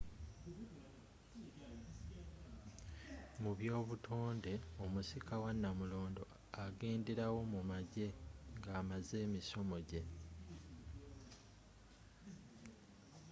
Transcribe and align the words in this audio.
mu 3.41 3.51
by'obutonde 3.57 4.53
omusika 4.83 5.33
wa 5.43 5.51
nnamulondo 5.55 6.23
agenderawo 6.63 7.39
mu 7.53 7.61
magye 7.71 8.07
nga 8.57 8.71
amaze 8.81 9.15
emisomo 9.27 9.77
gye 9.89 10.01